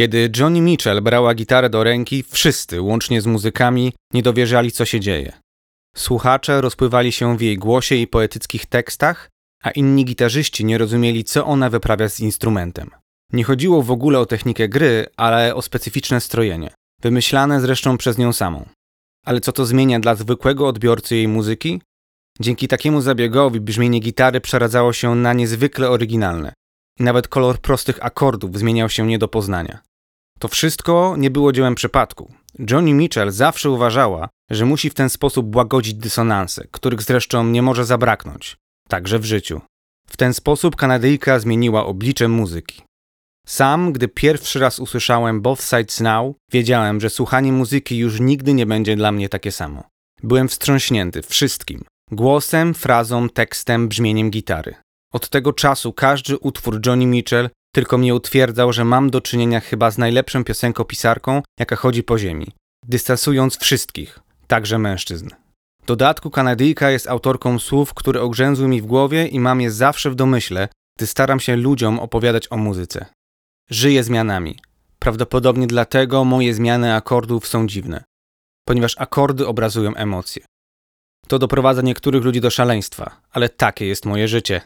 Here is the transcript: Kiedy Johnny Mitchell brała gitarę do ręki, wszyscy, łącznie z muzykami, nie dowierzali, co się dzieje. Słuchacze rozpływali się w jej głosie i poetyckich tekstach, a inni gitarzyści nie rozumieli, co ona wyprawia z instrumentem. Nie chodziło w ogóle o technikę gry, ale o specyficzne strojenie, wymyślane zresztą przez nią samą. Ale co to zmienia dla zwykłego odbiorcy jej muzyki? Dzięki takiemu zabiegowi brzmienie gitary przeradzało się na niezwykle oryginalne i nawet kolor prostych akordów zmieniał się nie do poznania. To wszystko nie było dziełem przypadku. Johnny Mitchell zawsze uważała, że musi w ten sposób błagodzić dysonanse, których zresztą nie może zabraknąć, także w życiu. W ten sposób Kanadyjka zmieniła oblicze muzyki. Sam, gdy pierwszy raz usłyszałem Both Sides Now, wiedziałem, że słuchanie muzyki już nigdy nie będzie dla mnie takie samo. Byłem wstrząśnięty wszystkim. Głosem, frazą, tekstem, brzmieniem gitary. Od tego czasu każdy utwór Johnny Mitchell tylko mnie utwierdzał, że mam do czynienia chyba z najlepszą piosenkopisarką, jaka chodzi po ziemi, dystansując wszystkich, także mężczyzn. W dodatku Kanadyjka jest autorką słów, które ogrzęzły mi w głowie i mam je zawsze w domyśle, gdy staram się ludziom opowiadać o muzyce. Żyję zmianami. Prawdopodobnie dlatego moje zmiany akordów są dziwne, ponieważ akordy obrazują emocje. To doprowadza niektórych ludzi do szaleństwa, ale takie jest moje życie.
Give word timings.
Kiedy 0.00 0.30
Johnny 0.36 0.60
Mitchell 0.60 1.02
brała 1.02 1.34
gitarę 1.34 1.70
do 1.70 1.84
ręki, 1.84 2.22
wszyscy, 2.22 2.80
łącznie 2.80 3.20
z 3.20 3.26
muzykami, 3.26 3.92
nie 4.14 4.22
dowierzali, 4.22 4.72
co 4.72 4.84
się 4.84 5.00
dzieje. 5.00 5.32
Słuchacze 5.96 6.60
rozpływali 6.60 7.12
się 7.12 7.36
w 7.36 7.40
jej 7.40 7.58
głosie 7.58 7.94
i 7.94 8.06
poetyckich 8.06 8.66
tekstach, 8.66 9.28
a 9.62 9.70
inni 9.70 10.04
gitarzyści 10.04 10.64
nie 10.64 10.78
rozumieli, 10.78 11.24
co 11.24 11.46
ona 11.46 11.70
wyprawia 11.70 12.08
z 12.08 12.20
instrumentem. 12.20 12.90
Nie 13.32 13.44
chodziło 13.44 13.82
w 13.82 13.90
ogóle 13.90 14.18
o 14.18 14.26
technikę 14.26 14.68
gry, 14.68 15.06
ale 15.16 15.54
o 15.54 15.62
specyficzne 15.62 16.20
strojenie, 16.20 16.70
wymyślane 17.02 17.60
zresztą 17.60 17.98
przez 17.98 18.18
nią 18.18 18.32
samą. 18.32 18.68
Ale 19.26 19.40
co 19.40 19.52
to 19.52 19.66
zmienia 19.66 20.00
dla 20.00 20.14
zwykłego 20.14 20.68
odbiorcy 20.68 21.16
jej 21.16 21.28
muzyki? 21.28 21.82
Dzięki 22.40 22.68
takiemu 22.68 23.00
zabiegowi 23.00 23.60
brzmienie 23.60 24.00
gitary 24.00 24.40
przeradzało 24.40 24.92
się 24.92 25.14
na 25.14 25.32
niezwykle 25.32 25.90
oryginalne 25.90 26.52
i 27.00 27.02
nawet 27.02 27.28
kolor 27.28 27.58
prostych 27.58 28.04
akordów 28.04 28.58
zmieniał 28.58 28.88
się 28.88 29.06
nie 29.06 29.18
do 29.18 29.28
poznania. 29.28 29.89
To 30.40 30.48
wszystko 30.48 31.14
nie 31.18 31.30
było 31.30 31.52
dziełem 31.52 31.74
przypadku. 31.74 32.32
Johnny 32.70 32.92
Mitchell 32.92 33.30
zawsze 33.30 33.70
uważała, 33.70 34.28
że 34.50 34.66
musi 34.66 34.90
w 34.90 34.94
ten 34.94 35.10
sposób 35.10 35.46
błagodzić 35.46 35.94
dysonanse, 35.94 36.66
których 36.70 37.02
zresztą 37.02 37.44
nie 37.44 37.62
może 37.62 37.84
zabraknąć, 37.84 38.56
także 38.88 39.18
w 39.18 39.24
życiu. 39.24 39.60
W 40.06 40.16
ten 40.16 40.34
sposób 40.34 40.76
Kanadyjka 40.76 41.38
zmieniła 41.38 41.86
oblicze 41.86 42.28
muzyki. 42.28 42.82
Sam, 43.46 43.92
gdy 43.92 44.08
pierwszy 44.08 44.58
raz 44.58 44.78
usłyszałem 44.78 45.40
Both 45.40 45.62
Sides 45.62 46.00
Now, 46.00 46.34
wiedziałem, 46.52 47.00
że 47.00 47.10
słuchanie 47.10 47.52
muzyki 47.52 47.98
już 47.98 48.20
nigdy 48.20 48.54
nie 48.54 48.66
będzie 48.66 48.96
dla 48.96 49.12
mnie 49.12 49.28
takie 49.28 49.52
samo. 49.52 49.84
Byłem 50.22 50.48
wstrząśnięty 50.48 51.22
wszystkim. 51.22 51.84
Głosem, 52.10 52.74
frazą, 52.74 53.28
tekstem, 53.28 53.88
brzmieniem 53.88 54.30
gitary. 54.30 54.74
Od 55.12 55.28
tego 55.28 55.52
czasu 55.52 55.92
każdy 55.92 56.38
utwór 56.38 56.80
Johnny 56.86 57.06
Mitchell 57.06 57.50
tylko 57.72 57.98
mnie 57.98 58.14
utwierdzał, 58.14 58.72
że 58.72 58.84
mam 58.84 59.10
do 59.10 59.20
czynienia 59.20 59.60
chyba 59.60 59.90
z 59.90 59.98
najlepszą 59.98 60.44
piosenkopisarką, 60.44 61.42
jaka 61.58 61.76
chodzi 61.76 62.02
po 62.02 62.18
ziemi, 62.18 62.46
dystansując 62.88 63.58
wszystkich, 63.58 64.18
także 64.46 64.78
mężczyzn. 64.78 65.28
W 65.82 65.86
dodatku 65.86 66.30
Kanadyjka 66.30 66.90
jest 66.90 67.08
autorką 67.08 67.58
słów, 67.58 67.94
które 67.94 68.22
ogrzęzły 68.22 68.68
mi 68.68 68.82
w 68.82 68.86
głowie 68.86 69.26
i 69.26 69.40
mam 69.40 69.60
je 69.60 69.70
zawsze 69.70 70.10
w 70.10 70.14
domyśle, 70.14 70.68
gdy 70.98 71.06
staram 71.06 71.40
się 71.40 71.56
ludziom 71.56 71.98
opowiadać 71.98 72.52
o 72.52 72.56
muzyce. 72.56 73.06
Żyję 73.70 74.04
zmianami. 74.04 74.58
Prawdopodobnie 74.98 75.66
dlatego 75.66 76.24
moje 76.24 76.54
zmiany 76.54 76.94
akordów 76.94 77.46
są 77.46 77.66
dziwne, 77.66 78.04
ponieważ 78.68 78.94
akordy 78.98 79.46
obrazują 79.46 79.94
emocje. 79.94 80.44
To 81.28 81.38
doprowadza 81.38 81.82
niektórych 81.82 82.24
ludzi 82.24 82.40
do 82.40 82.50
szaleństwa, 82.50 83.20
ale 83.30 83.48
takie 83.48 83.86
jest 83.86 84.06
moje 84.06 84.28
życie. 84.28 84.60